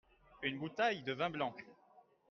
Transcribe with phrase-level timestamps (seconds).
[0.41, 1.53] une boutaille de vin blanc.